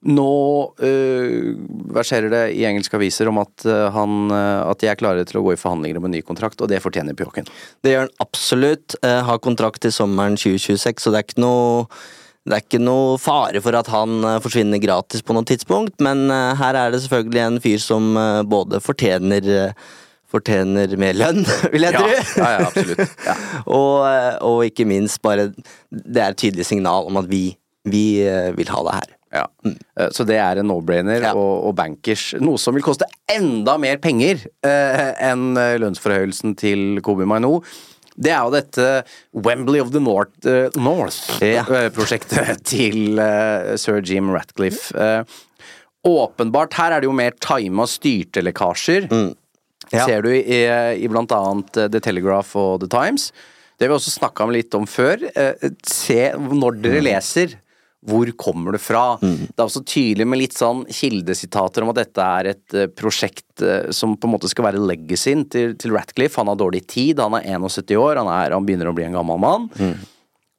Nå 0.05 0.73
eh, 0.83 1.55
verserer 1.95 2.29
det 2.29 2.43
i 2.57 2.65
engelske 2.67 2.95
aviser 2.99 3.27
om 3.31 3.39
at, 3.41 3.63
han, 3.95 4.29
at 4.31 4.79
de 4.83 4.87
er 4.91 4.99
klare 4.99 5.23
til 5.25 5.39
å 5.39 5.45
gå 5.47 5.55
i 5.55 5.57
forhandlinger 5.57 5.97
om 5.97 6.05
en 6.05 6.13
ny 6.13 6.21
kontrakt, 6.21 6.59
og 6.61 6.69
det 6.69 6.81
fortjener 6.83 7.15
Pjokken. 7.15 7.47
Det 7.81 7.95
gjør 7.95 8.05
han 8.05 8.13
absolutt. 8.21 8.99
Har 9.01 9.39
kontrakt 9.39 9.81
til 9.85 9.95
sommeren 9.95 10.35
2026, 10.37 11.01
så 11.01 11.11
det 11.15 11.21
er 11.23 11.27
ikke 11.29 11.41
noe 11.41 11.87
det 12.45 12.53
er 12.59 12.61
ikke 12.63 12.79
noe 12.83 13.17
fare 13.17 13.57
for 13.65 13.73
at 13.79 13.87
han 13.89 14.19
eh, 14.23 14.39
forsvinner 14.43 14.81
gratis 14.83 15.23
på 15.25 15.33
noe 15.33 15.47
tidspunkt, 15.49 15.97
men 16.05 16.27
eh, 16.29 16.51
her 16.59 16.77
er 16.77 16.91
det 16.93 17.01
selvfølgelig 17.05 17.41
en 17.45 17.61
fyr 17.63 17.81
som 17.81 18.11
eh, 18.21 18.41
både 18.45 18.81
fortjener 18.85 19.71
Fortjener 20.35 20.89
mer 20.99 21.13
lønn, 21.15 21.43
vil 21.71 21.85
jeg 21.85 21.93
Ja, 21.95 21.99
tro. 22.01 22.07
ja, 22.41 22.47
ja, 22.55 22.63
absolutt. 22.65 23.11
Ja. 23.29 23.35
og, 23.71 24.07
og 24.43 24.63
ikke 24.65 24.83
minst 24.89 25.21
bare 25.23 25.51
Det 25.93 26.17
er 26.19 26.33
et 26.33 26.39
tydelig 26.41 26.65
signal 26.67 27.05
om 27.07 27.19
at 27.21 27.29
vi, 27.29 27.43
vi 27.87 28.01
vil 28.57 28.71
ha 28.73 28.81
det 28.87 28.95
her. 28.97 29.11
Ja. 29.37 29.43
Mm. 29.63 29.77
Så 30.17 30.25
det 30.27 30.39
er 30.41 30.59
en 30.59 30.67
no-brainer 30.71 31.21
Ja. 31.29 31.31
og, 31.37 31.69
og 31.69 31.75
bankers. 31.77 32.25
Noe 32.41 32.57
som 32.59 32.75
vil 32.75 32.83
koste 32.83 33.07
enda 33.31 33.77
mer 33.79 34.01
penger 34.03 34.41
eh, 34.65 35.05
enn 35.29 35.53
lønnsforhøyelsen 35.85 36.57
til 36.59 36.99
Kobi 37.05 37.29
Maino. 37.29 37.59
Det 38.15 38.31
er 38.31 38.45
jo 38.47 38.53
dette 38.53 38.85
Wembley 39.45 39.81
of 39.83 39.89
the 39.91 39.99
North-prosjektet 39.99 40.77
uh, 40.77 41.65
North-prosjektet 41.67 42.61
til 42.67 43.19
uh, 43.19 43.73
sir 43.79 43.99
Jim 44.05 44.29
Ratcliffe. 44.31 44.95
Eh, 44.95 45.23
åpenbart, 46.07 46.77
her 46.79 46.95
er 46.95 47.03
det 47.03 47.09
jo 47.09 47.15
mer 47.17 47.35
tima 47.43 47.87
styrte 47.89 48.43
lekkasjer. 48.45 49.09
Ja. 49.91 50.05
Ser 50.05 50.23
du 50.25 50.31
i, 50.31 50.61
i 50.97 51.09
blant 51.11 51.33
annet 51.35 51.77
eh, 51.81 51.89
The 51.91 52.01
Telegraph 52.07 52.55
og 52.57 52.79
The 52.85 52.89
Times. 52.93 53.29
Det 53.75 53.85
har 53.85 53.91
vi 53.91 53.97
også 53.99 54.13
snakka 54.15 54.47
litt 54.53 54.73
om 54.77 54.87
før. 54.87 55.21
Eh, 55.35 55.69
Se 55.85 56.21
når 56.37 56.79
dere 56.85 57.03
leser. 57.03 57.57
Hvor 58.05 58.29
kommer 58.37 58.75
det 58.75 58.81
fra? 58.83 59.03
Det 59.21 59.57
er 59.57 59.65
også 59.65 59.83
tydelig 59.87 60.27
med 60.29 60.41
litt 60.41 60.57
sånn 60.57 60.83
kildesitater 60.85 61.85
om 61.85 61.91
at 61.93 61.99
dette 62.03 62.25
er 62.39 62.49
et 62.53 62.75
eh, 62.77 62.89
prosjekt 62.91 63.63
eh, 63.65 63.91
som 63.95 64.15
på 64.17 64.29
en 64.29 64.35
måte 64.35 64.49
skal 64.51 64.67
være 64.67 64.83
legacyen 64.83 65.45
til, 65.51 65.73
til 65.81 65.95
Ratcliffe. 65.95 66.39
Han 66.41 66.51
har 66.51 66.59
dårlig 66.61 66.85
tid, 66.91 67.21
han 67.23 67.37
er 67.39 67.47
71 67.57 67.95
år, 67.97 68.21
han, 68.21 68.31
er, 68.31 68.55
han 68.55 68.67
begynner 68.67 68.91
å 68.91 68.95
bli 68.97 69.07
en 69.07 69.17
gammel 69.17 69.41
mann. 69.41 69.69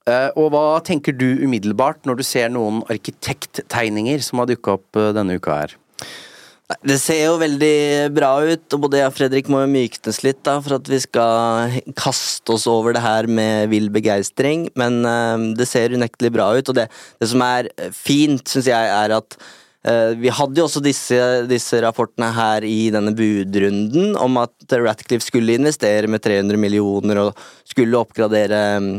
Eh, 0.07 0.31
og 0.39 0.53
hva 0.55 0.67
tenker 0.87 1.17
du 1.17 1.29
umiddelbart 1.43 2.07
når 2.07 2.21
du 2.21 2.27
ser 2.27 2.51
noen 2.55 2.83
arkitekttegninger 2.93 4.23
som 4.27 4.43
har 4.43 4.51
dukka 4.51 4.79
opp 4.79 5.05
denne 5.17 5.39
uka 5.41 5.61
her? 5.65 5.79
Det 6.67 6.97
ser 6.99 7.21
jo 7.29 7.37
veldig 7.39 8.11
bra 8.11 8.33
ut, 8.43 8.65
og 8.75 8.81
både 8.83 8.99
jeg 8.99 9.07
og 9.07 9.15
Fredrik 9.15 9.51
må 9.53 9.61
jo 9.63 9.71
myknes 9.71 10.17
litt 10.27 10.41
da, 10.47 10.57
for 10.59 10.75
at 10.81 10.89
vi 10.91 10.99
skal 10.99 11.77
kaste 11.95 12.57
oss 12.57 12.65
over 12.67 12.97
det 12.97 13.05
her 13.05 13.29
med 13.31 13.71
vill 13.71 13.87
begeistring, 13.95 14.65
men 14.75 14.99
uh, 15.07 15.39
det 15.55 15.69
ser 15.71 15.95
unektelig 15.95 16.33
bra 16.35 16.49
ut, 16.57 16.67
og 16.67 16.75
det, 16.75 16.89
det 17.23 17.29
som 17.31 17.45
er 17.47 17.71
fint, 17.95 18.43
syns 18.51 18.67
jeg, 18.73 18.91
er 18.91 19.15
at 19.15 19.37
uh, 19.39 20.19
vi 20.19 20.33
hadde 20.35 20.59
jo 20.59 20.67
også 20.67 20.83
disse, 20.83 21.21
disse 21.47 21.79
rapportene 21.85 22.33
her 22.35 22.67
i 22.67 22.89
denne 22.95 23.15
budrunden 23.15 24.19
om 24.19 24.41
at 24.43 24.75
Ratcliffe 24.75 25.29
skulle 25.29 25.55
investere 25.61 26.11
med 26.11 26.25
300 26.27 26.59
millioner 26.59 27.29
og 27.29 27.47
skulle 27.63 28.01
oppgradere 28.01 28.65
um, 28.83 28.97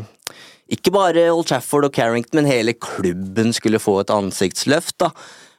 ikke 0.72 0.92
bare 0.96 1.28
Old 1.34 1.48
Trafford 1.52 1.88
og 1.88 2.00
Carrington, 2.00 2.40
men 2.40 2.48
hele 2.48 2.76
klubben 2.80 3.52
skulle 3.56 3.80
få 3.80 4.00
et 4.06 4.16
ansiktsløft. 4.16 4.98
da. 5.04 5.12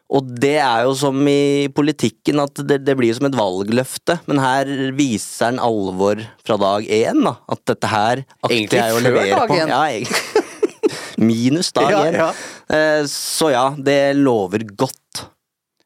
Og 0.08 0.28
det 0.40 0.56
er 0.64 0.86
jo 0.86 0.94
som 0.96 1.16
i 1.28 1.68
politikken, 1.76 2.40
at 2.40 2.62
det, 2.64 2.80
det 2.86 2.94
blir 2.96 3.12
som 3.16 3.28
et 3.28 3.36
valgløfte. 3.36 4.16
Men 4.30 4.40
her 4.40 4.70
viser 4.96 5.50
han 5.50 5.60
alvor 5.60 6.22
fra 6.46 6.56
dag 6.60 6.88
én, 6.88 7.20
da. 7.26 7.34
At 7.52 7.64
dette 7.68 7.90
her 7.92 8.22
akter 8.40 8.78
jeg 8.78 8.94
å 8.96 9.02
levere 9.04 9.42
dag 9.42 9.50
på. 9.52 9.58
Ja, 9.60 9.82
egentlig. 9.92 10.44
Minus 11.28 11.74
dag 11.76 11.92
én. 11.92 12.16
ja. 12.22 12.30
ja. 12.32 12.86
Så 13.08 13.52
ja, 13.52 13.66
det 13.76 14.16
lover 14.16 14.64
godt. 14.80 15.26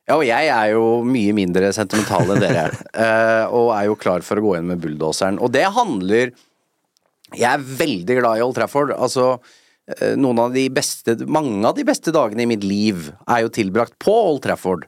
Ja, 0.02 0.16
og 0.18 0.24
jeg 0.26 0.48
er 0.50 0.72
jo 0.74 0.86
mye 1.06 1.32
mindre 1.36 1.70
sentimental 1.74 2.30
enn 2.34 2.42
dere 2.42 2.66
er. 2.66 2.78
eh, 3.04 3.44
og 3.54 3.70
er 3.74 3.86
jo 3.88 3.98
klar 3.98 4.24
for 4.26 4.38
å 4.38 4.44
gå 4.44 4.56
inn 4.58 4.70
med 4.72 4.82
bulldoseren. 4.82 5.38
Og 5.42 5.52
det 5.54 5.66
handler 5.74 6.32
Jeg 7.32 7.48
er 7.48 7.62
veldig 7.62 8.16
glad 8.18 8.38
i 8.38 8.42
Old 8.44 8.58
Trafford. 8.58 8.92
Altså, 8.92 9.36
eh, 9.38 9.60
noen 10.16 10.38
av 10.38 10.52
de 10.54 10.62
beste 10.70 11.16
Mange 11.26 11.66
av 11.66 11.74
de 11.74 11.82
beste 11.82 12.12
dagene 12.14 12.44
i 12.44 12.50
mitt 12.52 12.62
liv 12.62 13.08
er 13.26 13.42
jo 13.42 13.50
tilbrakt 13.52 13.96
på 14.02 14.14
Old 14.14 14.44
Trafford. 14.44 14.86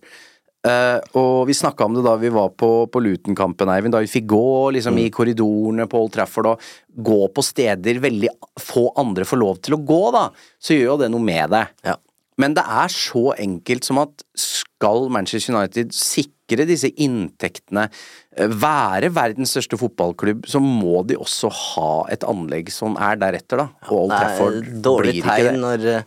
Uh, 0.64 0.96
og 1.20 1.42
vi 1.50 1.52
snakka 1.56 1.84
om 1.84 1.92
det 1.92 2.02
da 2.06 2.14
vi 2.16 2.30
var 2.32 2.54
på, 2.56 2.86
på 2.88 3.00
Luton-kampen, 3.04 3.68
Eivind. 3.68 3.92
Da 3.92 4.00
vi 4.00 4.08
fikk 4.08 4.30
gå 4.32 4.70
liksom, 4.72 4.96
i 5.02 5.10
korridorene 5.12 5.84
på 5.90 6.00
Old 6.00 6.14
Trafford 6.14 6.54
og 6.54 6.70
gå 7.04 7.18
på 7.36 7.44
steder 7.44 8.00
veldig 8.00 8.30
få 8.62 8.86
andre 9.00 9.26
får 9.28 9.40
lov 9.42 9.60
til 9.60 9.76
å 9.76 9.82
gå, 9.84 10.00
da. 10.14 10.24
Så 10.56 10.78
gjør 10.78 10.94
jo 10.94 11.00
det 11.02 11.10
noe 11.12 11.26
med 11.26 11.52
det. 11.52 11.66
Ja. 11.84 11.98
Men 12.40 12.56
det 12.56 12.64
er 12.64 12.90
så 12.90 13.28
enkelt 13.36 13.86
som 13.86 14.00
at 14.02 14.24
skal 14.40 15.10
Manchester 15.12 15.54
United 15.54 15.92
sikre 15.94 16.33
disse 16.48 16.90
inntektene, 17.00 17.88
eh, 18.36 18.46
være 18.48 19.08
verdens 19.14 19.54
største 19.56 19.78
fotballklubb, 19.80 20.44
så 20.46 20.60
må 20.60 21.04
de 21.06 21.16
også 21.16 21.50
ha 21.50 22.04
et 22.12 22.20
anlegg 22.28 22.70
som 22.70 22.96
er 23.00 23.16
deretter, 23.16 23.56
da. 23.56 23.68
Og 23.88 24.04
Old 24.04 24.10
Trafford 24.12 24.60
blir 24.60 24.74
ikke 24.76 25.00
blir 25.00 25.14
ikke 25.14 25.28
tegn 25.30 25.52
det. 25.52 25.60
når 25.64 25.86
eh, 25.94 26.02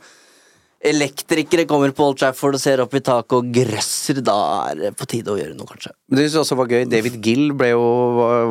elektrikere 0.88 1.66
kommer 1.66 1.92
på 1.92 2.06
Old 2.06 2.20
Trafford 2.22 2.54
og 2.56 2.62
ser 2.62 2.80
opp 2.84 2.94
i 2.94 3.02
taket 3.02 3.34
og 3.34 3.50
grøsser. 3.52 4.22
Da 4.22 4.38
er 4.70 4.76
det 4.76 4.92
på 4.96 5.08
tide 5.10 5.34
å 5.34 5.38
gjøre 5.40 5.58
noe, 5.58 5.66
kanskje. 5.66 5.92
Men 6.08 6.20
det 6.20 6.28
synes 6.28 6.38
jeg 6.38 6.46
også 6.46 6.58
var 6.62 6.68
gøy. 6.68 6.86
David 6.88 7.18
Gill 7.26 7.48
jo, 7.50 7.84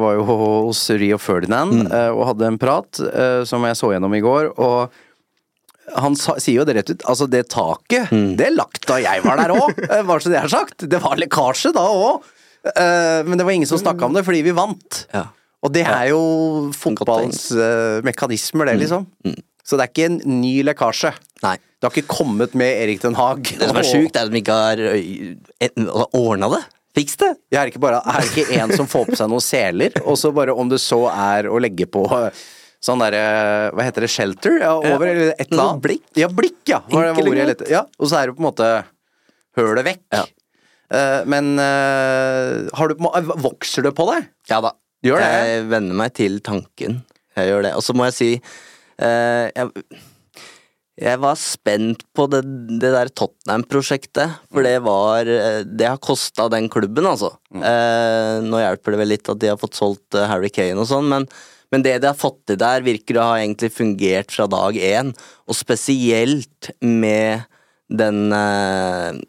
var, 0.02 0.14
jo 0.18 0.24
hos 0.66 0.82
Rio 0.90 1.18
Ferdinand 1.22 1.86
Mm. 1.86 1.92
eh, 1.92 2.10
og 2.10 2.26
hadde 2.32 2.46
en 2.50 2.58
prat 2.58 3.02
som 3.46 3.62
jeg 3.62 3.76
så 3.78 3.92
gjennom 3.94 4.14
i 4.14 4.20
går. 4.20 4.52
og 4.58 4.90
han 5.94 6.16
sa, 6.18 6.34
sier 6.42 6.60
jo 6.60 6.64
det 6.66 6.74
rett 6.78 6.90
ut. 6.90 7.02
Altså, 7.06 7.28
det 7.30 7.44
taket, 7.52 8.10
Mm. 8.10 8.36
det 8.36 8.50
lagt 8.56 8.86
da 8.86 8.96
jeg 8.98 9.22
var 9.24 9.36
der 9.36 9.54
òg, 9.54 9.76
bare 10.06 10.20
så 10.20 10.30
det 10.32 10.40
er 10.42 10.48
sagt. 10.48 10.88
Det 10.88 11.00
var 11.02 11.16
lekkasje 11.16 11.72
da 11.76 11.84
òg. 11.86 12.22
Men 13.26 13.38
det 13.38 13.44
var 13.46 13.52
ingen 13.54 13.68
som 13.70 13.78
snakka 13.78 14.04
om 14.08 14.12
det 14.16 14.24
fordi 14.26 14.42
vi 14.42 14.50
vant. 14.56 15.06
Ja. 15.14 15.28
Og 15.62 15.72
det 15.72 15.84
er 15.86 16.08
jo 16.10 16.70
fotballens 16.74 17.50
eh, 17.54 18.00
mekanismer, 18.06 18.66
Mm. 18.66 18.70
det, 18.72 18.80
liksom. 18.82 19.06
Så 19.66 19.76
det 19.78 19.86
er 19.86 19.90
ikke 19.92 20.04
en 20.10 20.40
ny 20.40 20.62
lekkasje. 20.62 21.12
Nei. 21.42 21.56
Det 21.80 21.82
har 21.88 21.90
ikke 21.94 22.08
kommet 22.16 22.54
med 22.54 22.70
Erik 22.84 23.00
Den 23.02 23.14
Haag. 23.18 23.42
Det 23.58 23.68
som 23.68 23.76
er 23.76 23.86
sjukt, 23.86 24.16
er 24.16 24.26
at 24.26 24.32
de 24.32 24.40
ikke 24.40 24.54
har 24.54 26.08
ordna 26.14 26.48
det. 26.56 26.62
Fiks 26.96 27.16
det. 27.20 27.32
Jeg 27.52 27.58
er 27.60 27.70
ikke 27.70 27.80
bare 27.82 27.98
Er 28.08 28.24
ikke 28.24 28.46
en 28.56 28.70
som 28.72 28.86
får 28.88 29.10
på 29.10 29.16
seg 29.18 29.28
noen 29.28 29.42
seler, 29.44 29.92
og 30.06 30.16
så 30.16 30.30
bare 30.32 30.54
om 30.56 30.68
det 30.70 30.78
så 30.80 31.02
er 31.12 31.44
å 31.50 31.58
legge 31.60 31.84
på 31.92 32.06
sånn 32.86 33.02
derre 33.02 33.22
Hva 33.74 33.86
heter 33.86 34.06
det? 34.06 34.10
Shelter? 34.12 34.58
Ja, 34.62 34.72
over, 34.78 35.06
eller 35.10 35.34
et 35.34 35.50
eller 35.50 35.64
annet. 35.72 35.84
blikk. 35.84 36.06
Ja, 36.18 36.30
blikk, 36.32 36.60
ja. 36.70 36.80
Var 36.92 37.08
det 37.10 37.24
ordet 37.24 37.42
jeg 37.42 37.50
lette- 37.52 37.70
Ja, 37.72 37.84
og 37.98 38.10
så 38.10 38.20
er 38.20 38.30
det 38.30 38.36
på 38.38 38.44
en 38.44 38.48
måte 38.48 38.70
hølet 39.58 39.88
vekk. 39.90 40.02
Ja. 40.14 40.24
Uh, 40.86 41.20
men 41.26 41.56
uh, 41.58 42.66
har 42.78 42.92
du 42.92 43.00
Vokser 43.42 43.88
det 43.88 43.94
på 43.98 44.06
deg? 44.12 44.28
Ja 44.52 44.60
da. 44.62 44.76
Gjør 45.06 45.22
det? 45.22 45.30
Jeg 45.34 45.64
venner 45.72 45.98
meg 45.98 46.12
til 46.14 46.38
tanken. 46.46 47.00
Jeg 47.36 47.50
gjør 47.50 47.66
det. 47.66 47.72
Og 47.78 47.82
så 47.84 47.94
må 47.96 48.06
jeg 48.06 48.16
si 48.16 48.28
uh, 48.38 49.46
jeg, 49.50 49.72
jeg 50.96 51.20
var 51.20 51.36
spent 51.36 52.06
på 52.16 52.24
det, 52.32 52.40
det 52.80 52.88
der 52.94 53.10
Tottenham-prosjektet, 53.12 54.38
for 54.48 54.64
det 54.64 54.78
var 54.86 55.28
eh, 55.28 55.58
Det 55.68 55.90
har 55.90 56.00
kosta 56.00 56.46
den 56.48 56.70
klubben, 56.72 57.04
altså. 57.04 57.34
Eh, 57.52 58.38
nå 58.40 58.62
hjelper 58.62 58.94
det 58.94 59.00
vel 59.02 59.12
litt 59.12 59.28
at 59.28 59.42
de 59.42 59.50
har 59.52 59.60
fått 59.60 59.76
solgt 59.76 60.16
eh, 60.16 60.24
Harry 60.30 60.48
Kane 60.48 60.80
og 60.80 60.88
sånn, 60.88 61.10
men, 61.12 61.28
men 61.72 61.82
det 61.84 61.96
de 62.02 62.10
har 62.10 62.18
fått 62.18 62.42
til 62.48 62.58
der, 62.60 62.84
virker 62.86 63.18
å 63.18 63.28
ha 63.30 63.36
egentlig 63.40 63.72
fungert 63.74 64.34
fra 64.34 64.46
dag 64.50 64.78
én. 64.78 65.12
Og 65.46 65.58
spesielt 65.58 66.70
med 66.80 67.46
den 67.88 68.32
eh, 68.34 69.22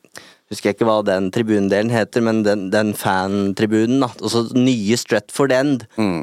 Husker 0.48 0.70
jeg 0.70 0.78
ikke 0.78 0.86
hva 0.88 1.02
den 1.04 1.26
tribundelen 1.36 1.90
heter, 1.92 2.24
men 2.24 2.38
den, 2.46 2.70
den 2.72 2.94
fan-tribunen. 2.96 4.00
da. 4.06 4.08
Altså 4.16 4.46
nye 4.56 4.96
Stretford 4.96 5.52
End 5.52 5.82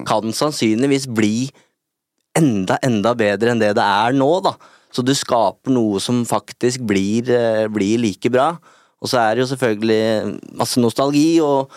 kan 0.09 0.33
sannsynligvis 0.33 1.05
bli 1.13 1.51
enda, 2.39 2.79
enda 2.81 3.13
bedre 3.19 3.53
enn 3.53 3.61
det 3.61 3.75
det 3.77 3.85
er 3.85 4.17
nå, 4.17 4.31
da. 4.47 4.55
Så 4.95 5.05
du 5.05 5.13
skaper 5.13 5.75
noe 5.75 6.01
som 6.01 6.23
faktisk 6.25 6.87
blir, 6.89 7.29
eh, 7.29 7.67
blir 7.69 8.01
like 8.01 8.33
bra. 8.33 8.55
Og 9.03 9.11
så 9.13 9.21
er 9.21 9.35
det 9.35 9.45
jo 9.45 9.51
selvfølgelig 9.53 10.57
masse 10.57 10.81
nostalgi 10.81 11.43
og, 11.45 11.69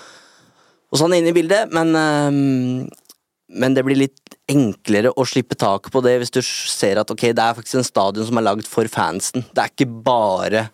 og 0.88 1.02
sånn 1.02 1.18
inne 1.18 1.34
i 1.34 1.36
bildet, 1.36 1.74
men 1.76 1.92
eh, 2.00 3.07
men 3.48 3.76
det 3.76 3.84
blir 3.88 4.00
litt 4.00 4.36
enklere 4.52 5.14
å 5.16 5.26
slippe 5.28 5.56
taket 5.60 5.94
på 5.94 6.02
det 6.04 6.18
hvis 6.20 6.34
du 6.36 6.42
ser 6.44 7.00
at 7.00 7.12
ok, 7.14 7.30
det 7.32 7.44
er 7.44 7.56
faktisk 7.56 7.80
en 7.80 7.88
stadion 7.88 8.28
som 8.28 8.40
er 8.40 8.48
lagd 8.48 8.68
for 8.68 8.90
fansen. 8.92 9.46
Det 9.56 9.64
er 9.64 9.72
ikke 9.72 9.90
bare 10.08 10.68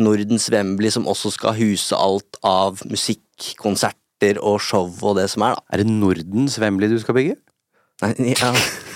Nordens 0.00 0.48
Wembley 0.52 0.92
som 0.94 1.08
også 1.10 1.34
skal 1.34 1.56
huse 1.58 1.96
alt 1.96 2.38
av 2.46 2.80
musikk, 2.88 3.24
konserter 3.60 4.38
og 4.38 4.60
show 4.62 4.88
og 5.02 5.18
det 5.18 5.26
som 5.32 5.46
er, 5.46 5.58
da. 5.58 5.66
Er 5.74 5.82
det 5.82 5.90
Nordens 5.90 6.58
Wembley 6.62 6.90
du 6.92 7.00
skal 7.02 7.18
bygge? 7.18 7.36
Nei, 8.04 8.14
ja. 8.32 8.54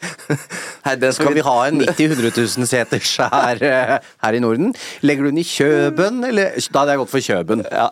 Nei, 0.86 0.94
den 1.00 1.12
Skal 1.12 1.34
vi 1.36 1.44
ha 1.44 1.56
en 1.68 1.80
90 1.82 2.14
000 2.14 2.32
000 2.32 2.68
seters 2.68 3.12
her, 3.20 3.60
eh, 3.66 3.96
her 4.24 4.36
i 4.36 4.40
Norden? 4.42 4.72
Legger 5.04 5.26
du 5.26 5.30
den 5.32 5.42
i 5.42 5.46
Kjøben, 5.46 6.22
eller 6.26 6.56
Da 6.72 6.82
hadde 6.82 6.94
jeg 6.94 7.02
gått 7.02 7.12
for 7.12 7.26
Kjøben. 7.26 7.64
Ja. 7.68 7.88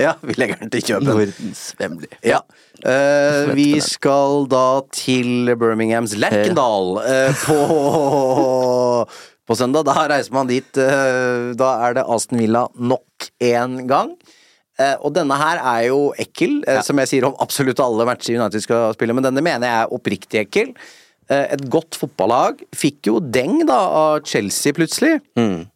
Ja, 0.00 0.14
vi 0.24 0.36
legger 0.40 0.60
den 0.62 0.72
til 0.72 0.84
Kjøben. 0.86 1.10
Nordens 1.10 1.64
Wembley. 1.80 2.10
Ja. 2.26 2.40
Uh, 2.80 3.52
vi 3.52 3.74
skal 3.84 4.46
da 4.48 4.80
til 4.94 5.50
Birminghams 5.60 6.14
Lerkendal 6.16 6.94
uh, 7.02 7.42
på, 7.42 7.58
på 9.50 9.58
søndag. 9.58 9.84
Da 9.88 10.06
reiser 10.08 10.32
man 10.36 10.48
dit. 10.48 10.70
Uh, 10.78 11.52
da 11.60 11.74
er 11.86 11.98
det 11.98 12.06
Aston 12.08 12.40
Villa 12.40 12.66
nok 12.76 13.32
en 13.52 13.82
gang. 13.90 14.14
Og 15.04 15.10
denne 15.12 15.36
her 15.36 15.58
er 15.60 15.82
jo 15.90 15.96
ekkel, 16.16 16.62
ja. 16.64 16.80
som 16.80 16.96
jeg 17.02 17.10
sier 17.10 17.26
om 17.28 17.34
absolutt 17.44 17.82
alle 17.84 18.06
matcher 18.08 18.38
United 18.38 18.62
skal 18.64 18.94
spille, 18.96 19.12
men 19.12 19.26
denne 19.26 19.42
mener 19.44 19.68
jeg 19.68 19.82
er 19.82 19.90
oppriktig 19.92 20.38
ekkel. 20.40 20.70
Eh, 21.30 21.46
et 21.54 21.66
godt 21.70 21.98
fotballag. 21.98 22.64
Fikk 22.76 23.10
jo 23.10 23.20
deng 23.22 23.62
da 23.68 23.78
av 23.78 24.24
Chelsea 24.26 24.74
plutselig. 24.74 25.18
Mm. 25.38 25.68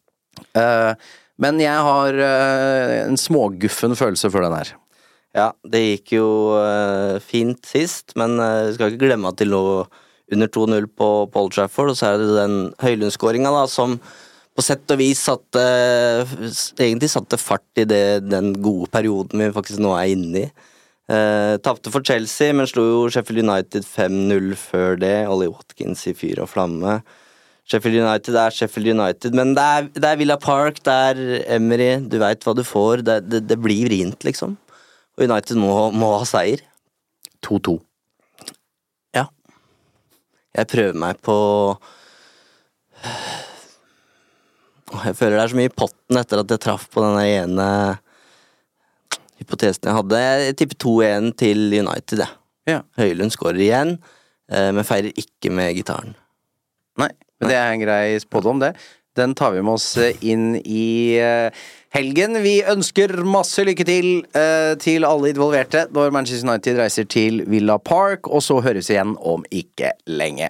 Eh, 0.59 0.91
men 1.39 1.61
jeg 1.63 1.85
har 1.87 2.19
eh, 2.25 2.95
en 3.05 3.19
småguffen 3.19 3.95
følelse 3.95 4.31
for 4.33 4.43
den 4.45 4.55
her. 4.55 4.73
Ja, 5.35 5.49
det 5.67 5.81
gikk 5.83 6.13
jo 6.15 6.27
fint 7.27 7.67
sist, 7.67 8.13
men 8.15 8.37
uh, 8.39 8.71
skal 8.71 8.93
ikke 8.93 9.01
glemme 9.01 9.27
at 9.27 9.41
de 9.41 9.49
lå 9.49 9.83
under 10.31 10.47
2-0 10.47 10.85
på, 10.95 11.09
Paul 11.33 11.49
Trafford, 11.51 11.91
og 11.91 11.97
så 11.99 12.13
er 12.13 12.21
det 12.21 12.37
den 12.37 12.55
Høylund-skåringa 12.79 13.51
som 13.67 13.97
på 14.55 14.63
sett 14.63 14.93
og 14.95 15.01
vis 15.01 15.25
satte 15.27 15.65
Egentlig 16.79 17.09
satte 17.11 17.35
fart 17.35 17.83
i 17.83 17.83
det, 17.83 18.23
den 18.31 18.53
gode 18.63 18.87
perioden 18.95 19.43
vi 19.43 19.51
faktisk 19.57 19.83
nå 19.83 19.91
er 19.99 20.13
inne 20.13 20.45
i. 20.45 20.47
Uh, 21.05 21.61
Tapte 21.61 21.91
for 21.93 22.01
Chelsea, 22.01 22.53
men 22.57 22.65
slo 22.65 22.83
jo 22.87 23.01
Sheffield 23.13 23.43
United 23.43 23.85
5-0 23.85 24.55
før 24.57 24.97
det. 25.01 25.27
Ollie 25.29 25.51
Watkins 25.51 26.01
i 26.09 26.15
fyr 26.17 26.41
og 26.41 26.49
flamme. 26.49 26.99
Sheffield 27.69 27.97
United 28.01 28.37
er 28.37 28.53
Sheffield 28.53 28.91
United, 28.93 29.33
men 29.37 29.53
det 29.57 29.65
er, 29.65 29.87
det 29.93 30.09
er 30.09 30.17
Villa 30.21 30.37
Park, 30.41 30.83
det 30.85 30.93
er 30.93 31.21
Emery, 31.55 31.95
du 32.09 32.19
veit 32.21 32.45
hva 32.45 32.53
du 32.57 32.61
får. 32.65 33.01
Det, 33.05 33.19
det, 33.25 33.43
det 33.49 33.57
blir 33.61 33.87
vrient, 33.87 34.25
liksom. 34.25 34.53
Og 35.17 35.25
United 35.25 35.57
må, 35.61 35.73
må 35.95 36.11
ha 36.19 36.27
seier. 36.29 36.61
2-2. 37.45 37.77
Ja. 39.17 39.27
Jeg 40.57 40.69
prøver 40.71 40.97
meg 41.05 41.21
på 41.25 41.37
Jeg 44.95 45.17
føler 45.17 45.35
det 45.35 45.43
er 45.43 45.51
så 45.51 45.57
mye 45.59 45.69
i 45.69 45.77
potten 45.81 46.17
etter 46.17 46.41
at 46.41 46.51
jeg 46.53 46.61
traff 46.63 46.85
på 46.93 47.03
den 47.03 47.17
ene 47.21 47.67
hypotesen 49.45 49.87
jeg 49.87 49.97
hadde. 50.01 50.25
Jeg 50.49 50.57
tipper 50.59 50.81
2-1 50.81 51.31
til 51.39 51.63
United, 51.69 52.25
jeg. 52.25 52.35
Ja. 52.65 52.81
Høylund 52.97 53.33
skårer 53.33 53.61
igjen, 53.61 53.95
eh, 54.49 54.71
men 54.73 54.85
feirer 54.87 55.13
ikke 55.13 55.53
med 55.53 55.75
gitaren. 55.77 56.15
Nei, 56.97 57.11
men 57.39 57.51
det 57.51 57.57
er 57.59 57.73
en 57.73 57.83
grei 57.83 58.19
spådom, 58.23 58.63
det. 58.63 58.73
Den 59.15 59.35
tar 59.37 59.53
vi 59.55 59.61
med 59.63 59.77
oss 59.77 59.87
eh, 60.01 60.17
inn 60.25 60.57
i 60.59 61.15
eh, 61.21 61.53
helgen. 61.95 62.39
Vi 62.43 62.57
ønsker 62.67 63.13
masse 63.23 63.63
lykke 63.63 63.85
til 63.87 64.09
til 64.81 65.05
alle 65.07 65.31
involverte 65.31 65.85
når 65.95 66.11
Manchester 66.11 66.49
United 66.49 66.81
reiser 66.81 67.07
til 67.07 67.43
Villa 67.47 67.77
Park, 67.77 68.27
og 68.27 68.43
så 68.43 68.59
høres 68.65 68.89
vi 68.89 68.97
igjen 68.97 69.15
om 69.21 69.45
ikke 69.53 69.93
lenge. 70.09 70.49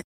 it. 0.00 0.09